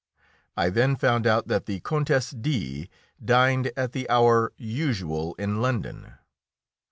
[0.57, 2.89] I then found out that the Countess D
[3.23, 6.13] dined at the hour usual in London.